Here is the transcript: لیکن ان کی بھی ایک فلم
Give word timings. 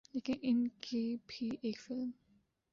لیکن 0.13 0.33
ان 0.41 0.67
کی 0.81 1.15
بھی 1.27 1.49
ایک 1.61 1.79
فلم 1.79 2.09